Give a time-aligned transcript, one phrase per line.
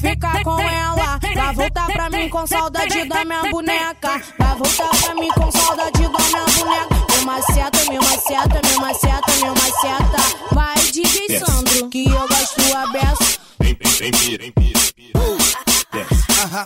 [0.00, 4.22] ficar com ela, vai voltar pra mim com saudade da minha boneca.
[4.38, 7.06] Vai voltar pra mim com saudade da minha boneca.
[7.12, 10.54] Meu maceta, meu maceta, meu maceta, meu maceta.
[10.54, 13.38] Vai DJ Sandro, que eu gosto a beça.
[13.60, 14.52] Vem, vem, vem, vem,
[14.96, 15.12] vem.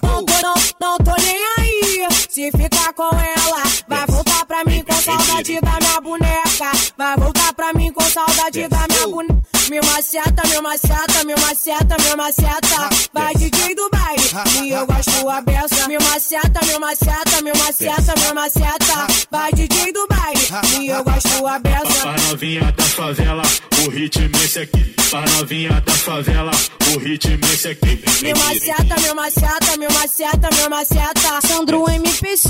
[0.02, 2.08] Não tô, não, não tô nem aí.
[2.28, 6.72] Se ficar com ela, vai voltar pra mim com saudade da minha boneca.
[6.96, 9.49] Vai voltar pra mim com saudade da minha boneca.
[9.70, 12.90] Meu maceta, meu maceta, meu maceta, meu maceta.
[13.14, 15.86] Vai DJ do baile, e eu gosto a beça.
[15.86, 19.06] Meu maceta, meu maceta, meu maceta, meu maceta.
[19.30, 20.48] Vai DJ do baile,
[20.80, 22.00] e eu gosto a beça.
[22.02, 23.42] Pra novinha da favela,
[23.86, 24.94] o ritmo esse aqui.
[25.08, 26.50] Pra novinha da favela,
[26.92, 28.02] o ritmo esse aqui.
[28.22, 31.46] Meu maceta, meu maceta, meu maceta, meu maceta.
[31.46, 32.48] Sandro MPC,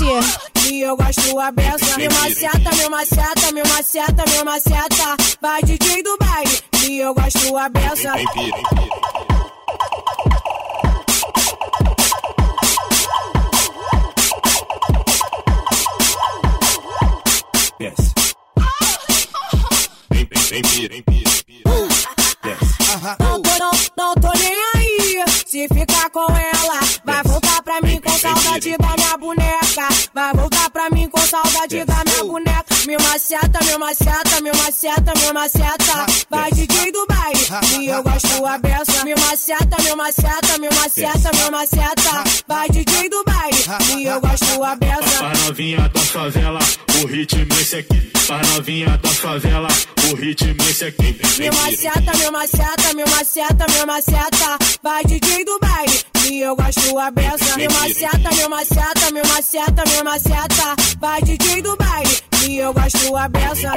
[0.71, 1.97] e eu gosto a beça.
[1.97, 5.17] Meu maceta, meu maceta, meu maceta, meu maceta.
[5.39, 8.13] Vai DJ do baile, e eu gosto a beça.
[17.79, 18.13] Desce.
[20.11, 21.03] Vem, vem, vem, vem,
[21.47, 21.63] vem,
[23.19, 25.25] Não tô, não, não tô nem aí.
[25.45, 26.50] Se ficar com ela,
[32.91, 36.05] Meu maceta, meu maceta, meu maceta, meu maceta.
[36.29, 37.40] Vai DJ do baile,
[37.79, 39.03] e eu gosto a beça.
[39.03, 42.23] Meu maceta, meu maceta, meu maceta, meu maceta.
[42.47, 43.57] Vai DJ do baile,
[43.97, 45.17] e eu gosto a beça.
[45.17, 46.59] Pra novinha da favela,
[47.01, 48.11] o ritmo esse aqui.
[48.27, 49.67] Pra novinha da favela,
[50.09, 51.19] o ritmo esse aqui.
[51.39, 54.57] Meu maceta, meu maceta, meu maceta, meu maceta.
[54.81, 57.57] Vai DJ do baile, e eu gosto a beça.
[57.57, 60.75] Meu maceta, meu maceta, meu maceta, meu maceta.
[60.99, 63.71] Vai DJ do baile, e eu gosto a beça.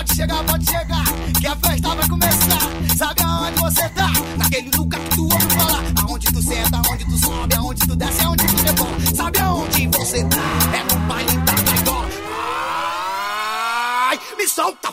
[0.00, 1.04] Pode chegar, pode chegar,
[1.38, 2.96] que a festa vai começar.
[2.96, 4.10] Sabe aonde você tá?
[4.38, 5.84] Naquele lugar que tu ouve falar.
[6.02, 9.00] Aonde tu senta, aonde tu sobe, aonde tu desce, aonde tu rebola.
[9.14, 10.38] Sabe aonde você tá?
[10.74, 12.08] É no baile da gaiola.
[14.08, 14.88] Ai, me solta!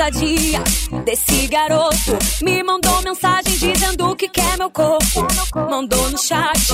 [0.00, 0.62] Ousadia
[1.04, 5.26] desse garoto me mandou mensagem dizendo que quer meu corpo.
[5.70, 6.72] Mandou no chat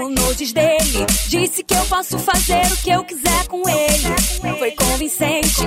[0.00, 1.04] o nudes dele.
[1.26, 4.56] Disse que eu posso fazer o que eu quiser com ele.
[4.56, 5.62] Foi convincente,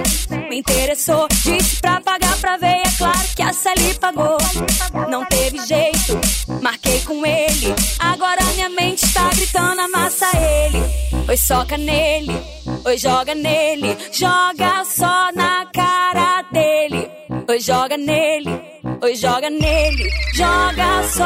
[0.50, 1.28] me interessou.
[1.44, 4.38] Disse pra pagar pra ver, é claro que a Sally pagou.
[5.10, 6.20] Não teve jeito,
[6.62, 7.76] marquei com ele.
[8.00, 10.82] Agora minha mente está gritando, amassa ele.
[11.28, 12.42] Oi, soca nele,
[12.86, 13.98] oi, joga nele.
[14.12, 16.73] Joga só na cara dele.
[17.50, 18.62] Oi, joga nele,
[19.01, 20.10] oi, joga nele.
[20.34, 21.24] Joga só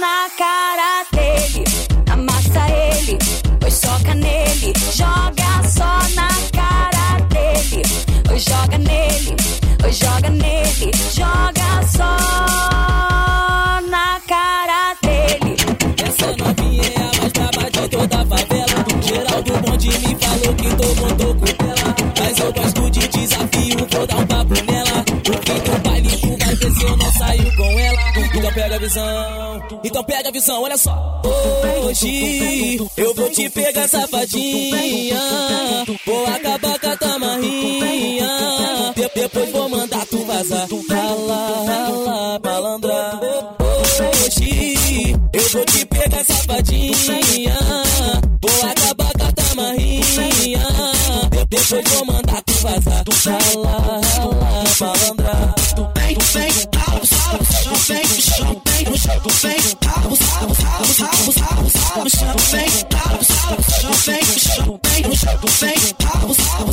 [0.00, 1.64] na cara dele.
[2.10, 3.18] Amassa ele,
[3.62, 4.72] oi, soca nele.
[4.92, 7.82] Joga só na cara dele.
[8.30, 9.36] Oi, joga nele,
[9.84, 10.90] oi, joga nele.
[11.12, 12.16] Joga só
[13.90, 15.56] na cara dele.
[16.02, 18.78] Essa novinha é a mais braba de toda a favela.
[19.02, 21.31] Geraldo Bonde me falou que tô bom
[28.72, 31.20] pega a visão, então pega a visão, olha só.
[31.84, 35.20] Hoje eu vou te pegar safadinha.
[36.06, 38.28] Vou acabar com a tamarrinha.
[38.94, 40.66] De- depois vou mandar tu vazar.
[40.88, 43.20] Rala, rala, malandra.
[43.60, 46.94] Hoje eu vou te pegar safadinha.
[48.40, 50.66] Vou acabar com a tamarrinha.
[51.30, 53.04] De- depois vou mandar tu vazar.
[53.24, 55.54] Rala, rala, malandra.
[55.96, 57.01] Vem, vem, abusa, abusa,
[57.82, 62.70] chama o chama bem, me chama bem, tava, tava, tava, tava, tava, me chama bem,
[62.88, 66.71] tava, tava, chama bem, me chama bem, me chama bem, tava, tava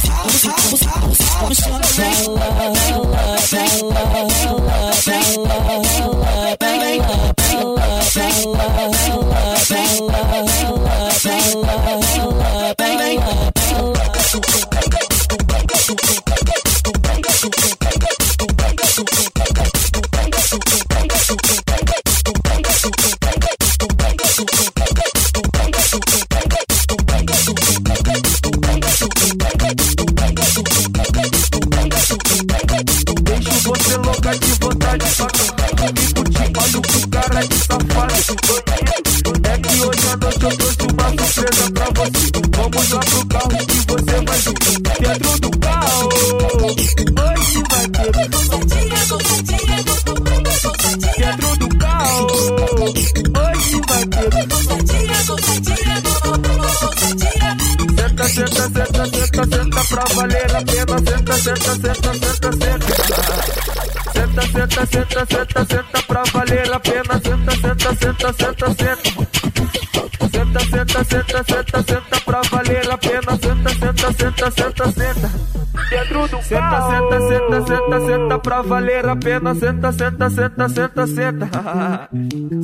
[64.29, 67.19] Senta, senta, senta, senta, senta pra valer a pena.
[67.19, 69.09] Senta, senta, senta, senta, senta.
[70.31, 73.37] Senta, senta, senta, senta, senta pra valer a pena.
[73.41, 75.29] Senta, senta, senta, senta, senta.
[75.89, 79.55] Dentro do senta, senta, senta, senta, senta pra valer a pena.
[79.55, 82.09] Senta, senta, senta, senta, senta.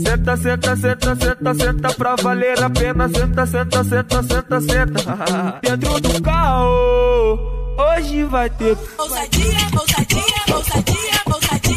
[0.05, 3.09] Senta, senta, senta, senta, senta pra valer a pena.
[3.09, 5.59] Senta, senta, senta, senta, senta.
[5.63, 11.14] Dentro do carro, hoje vai ter Ousadia, ousadia, ousadia,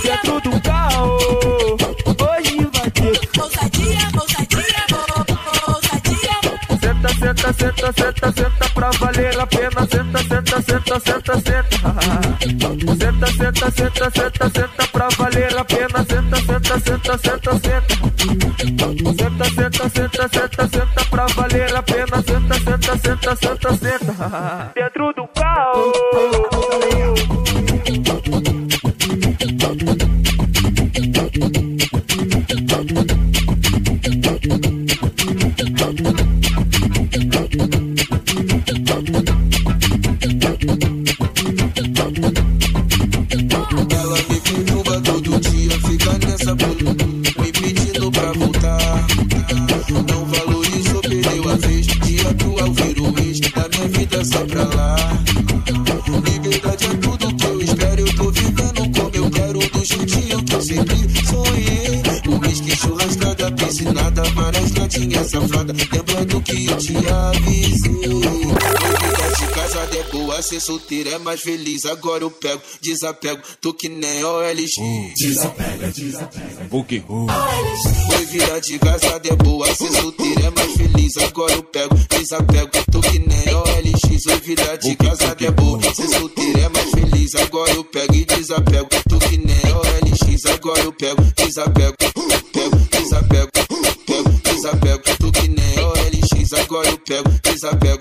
[0.09, 1.19] ousadia, dentro do carro.
[2.07, 3.21] Hoje vai ter.
[3.41, 4.87] ousadia, ousadia,
[5.69, 6.37] ousadia.
[6.81, 9.87] Senta, senta, senta, senta, senta pra valer a pena.
[9.87, 11.79] Senta, senta, senta, senta, senta.
[12.99, 16.05] Senta, senta, senta, senta, senta pra valer a pena.
[16.09, 17.95] Senta, senta, senta, senta, senta.
[19.19, 22.23] Senta, senta, senta, senta, senta pra valer a pena.
[22.23, 24.73] Senta, senta, senta, senta, senta.
[24.75, 25.93] Dentro do carro.
[70.69, 71.87] Solteiro é mais feliz.
[71.87, 74.75] Agora eu pego, desapego, tô que nem OLX.
[78.11, 81.17] Foi vida de casada é boa, ser solteiro é mais feliz.
[81.17, 84.23] Agora eu pego, desapego, tô que nem OLX.
[84.25, 87.35] Foi vida de casada é boa, ser solteiro é mais feliz.
[87.37, 90.45] Agora eu pego e desapego, tô que nem OLX.
[90.53, 91.97] Agora eu pego, desapego,
[92.53, 93.51] pego, desapego,
[94.07, 96.53] pego, desapego, tô que nem OLX.
[96.53, 98.01] Agora eu pego, desapego,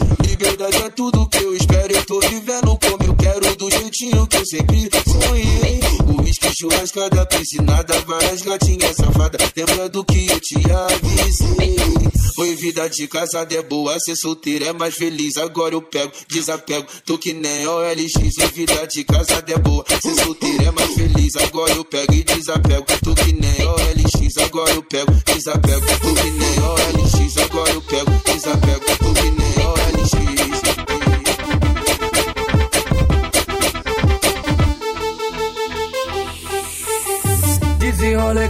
[0.41, 1.93] Liberdade é tudo que eu espero.
[1.93, 5.79] Eu tô vivendo como eu quero, do jeitinho que eu sempre sonhei.
[6.07, 9.51] O uísque, churrascada, piscinada, várias gatinhas safadas.
[9.55, 11.75] Lembra do que eu te avisei?
[12.35, 15.37] Foi vida de casada é boa, ser solteiro é mais feliz.
[15.37, 18.33] Agora eu pego, desapego, tô que nem OLX.
[18.35, 21.35] Foi vida de casada é boa, ser solteiro é mais feliz.
[21.35, 24.37] Agora eu pego e desapego, tô que nem OLX.
[24.43, 27.37] Agora eu pego, desapego, tô que nem OLX.
[27.37, 28.30] Agora eu pego,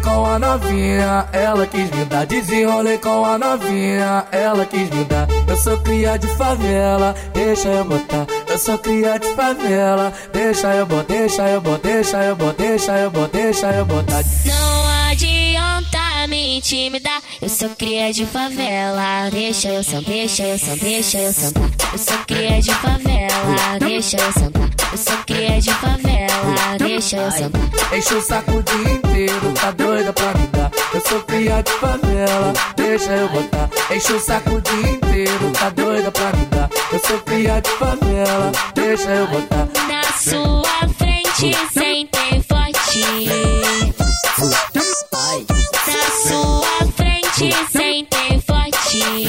[0.01, 2.25] com a novinha, ela quis me dar.
[2.25, 5.27] Desenrolei com a novinha, ela quis me dar.
[5.47, 8.27] Eu sou cria de favela, deixa eu botar.
[8.47, 12.97] Eu sou cria de favela, deixa eu botar, deixa eu botar, deixa eu botar, deixa
[12.97, 14.23] eu botar, deixa eu botar.
[14.45, 17.21] Não adianta me intimidar.
[17.41, 19.29] Eu sou cria de favela.
[19.31, 21.69] Deixa eu sambar, deixa eu sambar, deixa eu sambar.
[21.91, 23.79] Eu sou cria de favela.
[23.79, 24.69] Deixa eu sambar.
[24.91, 26.77] Eu sou cria de favela.
[26.77, 27.61] Deixa eu sambar.
[27.97, 28.63] Enche o saco o
[29.59, 30.71] tá doida pra me dar.
[30.93, 33.69] Eu sou cria de favela, deixa eu botar.
[33.93, 36.69] Enche o saco o dia inteiro, tá doida pra me dar.
[36.91, 39.67] Eu sou cria de favela, deixa eu botar.
[39.87, 43.05] Na sua frente, sentem forte.
[45.87, 49.27] Na sua frente, sentem forte.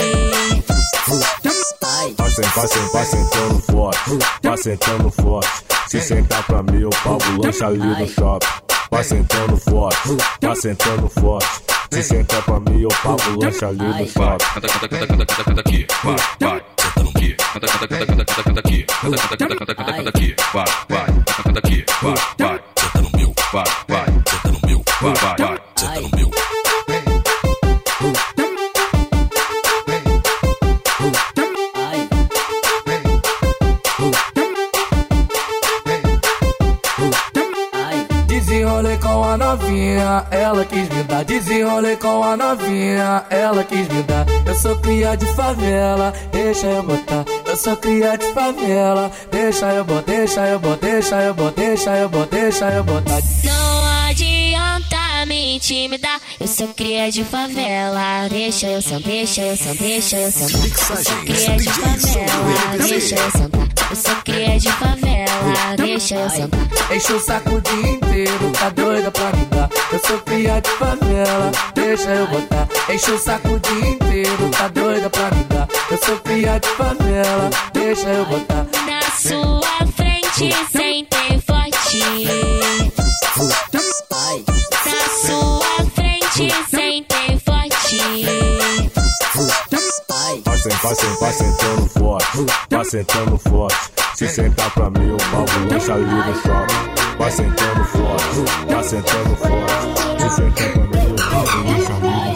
[2.16, 4.10] Vai, sen- vai, sen- vai sentando forte,
[4.42, 5.50] vai sentando forte.
[5.88, 8.71] Se sentar pra mim, eu pago o lanche ali no shopping.
[8.92, 11.62] Vai sentando forte, vai sentando forte.
[11.90, 14.44] Se sentar pra mim, eu pago o lanche ali no shopping.
[14.52, 15.86] Canta, canta, canta, canta, canta, canta aqui.
[16.04, 17.34] Vai, vai, sentando aqui.
[17.54, 18.82] Canta, canta, canta, canta, canta, canta aqui.
[18.82, 20.36] Canta, canta, canta, canta, canta, canta aqui.
[20.52, 21.84] Vai, vai, canta, canta aqui.
[22.02, 23.34] Vai, vai, senta no meu.
[23.52, 24.84] Vai, vai, senta no meu.
[25.00, 25.61] Vai, vai, vai,
[39.52, 41.24] novinha, ela quis me dar.
[41.24, 44.26] Desenrolei com a novinha, ela quis me dar.
[44.46, 47.24] Eu sou cria de favela, deixa eu botar.
[47.46, 51.96] Eu sou cria de favela, deixa eu botar, deixa eu botar, deixa eu botar, deixa
[51.96, 53.18] eu botar, deixa eu botar.
[53.44, 56.20] Não adianta me intimidar.
[56.40, 58.28] Eu sou cria de favela.
[58.30, 60.64] Deixa eu sambar, deixa eu sambar, deixa eu sambar.
[60.64, 62.78] Eu sou cria de favela.
[62.78, 63.71] Deixa eu sambar.
[63.92, 65.76] Eu sou cria de favela.
[65.76, 66.60] Deixa eu sambar.
[66.90, 69.68] Enche o saco o dia inteiro, tá doida pra me dar.
[69.92, 72.68] Eu sou cria de favela, deixa eu botar.
[72.90, 75.68] Enche o saco o dia inteiro, tá doida pra me dar.
[75.90, 78.66] Eu sou cria de favela, deixa eu botar.
[78.86, 82.41] Na sua frente, sentem forte.
[90.82, 93.76] Vai, sen- vai, sen- vai sentando forte, vai sentando forte.
[94.14, 95.16] Se sentar pra mim, o
[95.70, 97.18] lanche ali no shopping.
[97.18, 100.22] Vai sentando forte, vai sentando forte.
[100.22, 102.34] Se sentar pra mim, o lanche ali no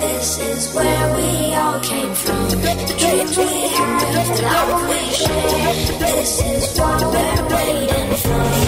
[0.00, 2.48] this is where we all came from.
[2.48, 5.18] The dreams we the.
[6.00, 8.67] This is what we're waiting for.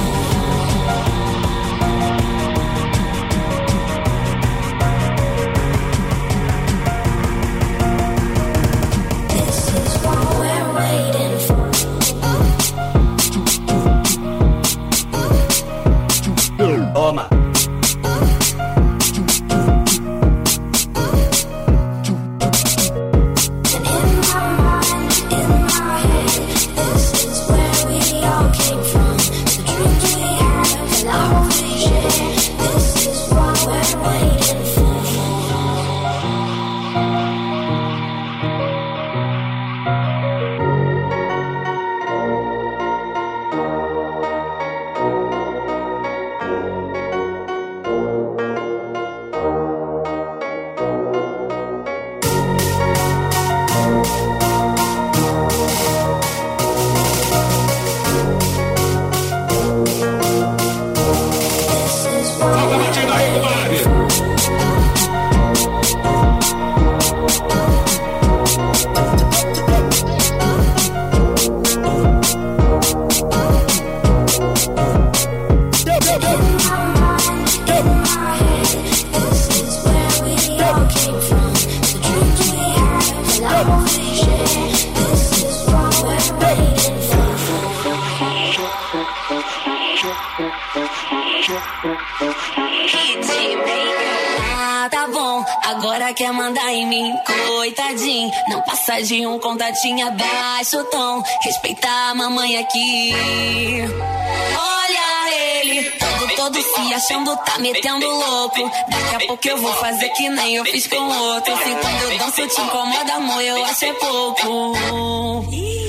[99.02, 101.22] De um contatinho abaixo tom.
[101.42, 103.14] Respeita a mamãe aqui.
[104.58, 108.70] Olha ele, todo, todo se achando, tá metendo louco.
[108.88, 111.56] Daqui a pouco eu vou fazer que nem eu fiz com outro.
[111.56, 115.79] Se quando eu danço te incomoda, amor, eu acho é pouco.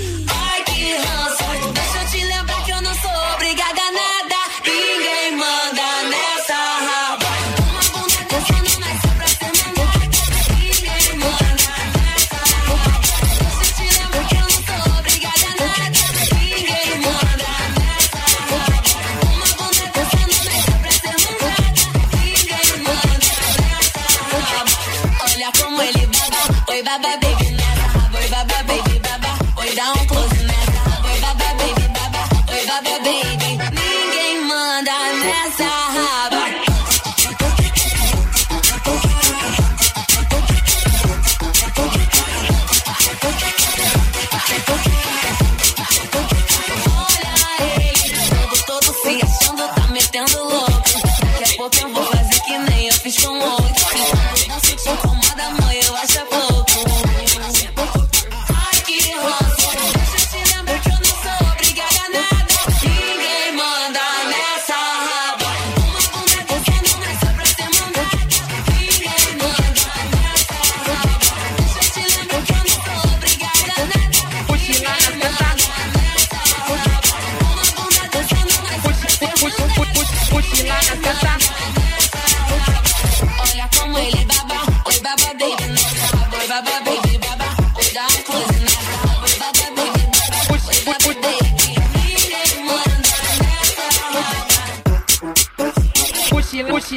[26.97, 27.20] bye, bye.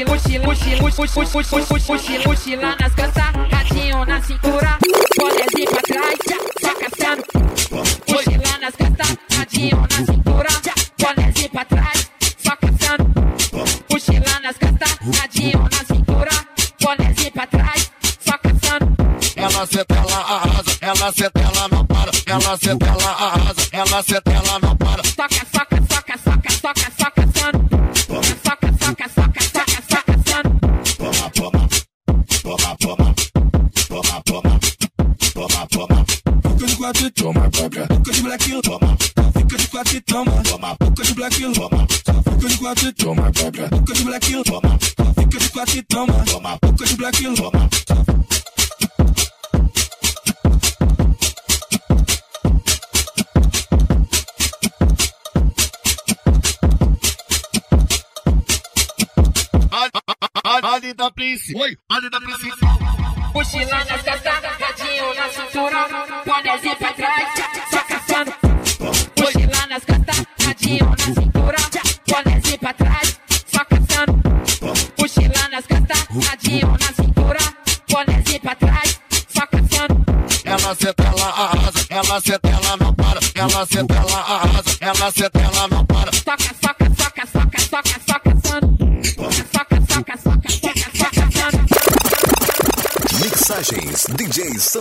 [0.02, 4.78] mochila, mochila, mochila, mochila, mochila, mochila, mochila nas costas, ratinho na cintura,
[5.16, 7.22] bolezinho pra trás, já, só caçando.
[8.09, 10.48] Mochila nas costas, ratinho na cintura,
[10.98, 13.04] bolezinho pra trás, só caçando.
[13.88, 16.30] Mochila nas costas, ratinho na cintura,
[16.80, 18.96] bolezinho pra trás, só caçando.
[19.37, 24.33] Ela senta, ela arrasa, ela senta, ela não para, ela senta, ela arrasa, ela senta,
[24.33, 24.93] ela não para.
[36.85, 37.87] Fica de quatro e toma, própria.
[37.87, 38.97] Fica de black toma.
[39.33, 40.77] Fica de quatro e toma, toma.
[40.85, 41.87] Fica de black toma.
[41.88, 43.68] Fica de quatro e toma, própria.
[43.68, 44.79] Fica de black toma.
[44.79, 46.59] Fica de quatro e toma, toma.
[46.62, 48.23] Fica de black toma.
[60.85, 62.51] Ali da Prince, oi, ali da Prince.
[62.61, 65.88] Lá nas costas, radinho na cintura,
[66.27, 67.29] bonezinho pra trás,
[67.70, 68.35] só caçando.
[69.57, 71.57] Lá nas costas, radinho na cintura,
[72.07, 74.23] bonezinho pra trás, só caçando.
[75.35, 77.38] Lá nas costas, radinho na cintura,
[77.88, 80.05] bonezinho pra trás, só caçando.
[80.44, 83.20] Ela senta, ela arrasa, ela senta, ela não para.
[83.35, 85.84] Ela senta, ela arrasa, ela senta, ela não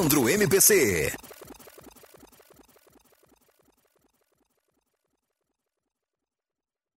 [0.03, 1.32] Sandro MPC.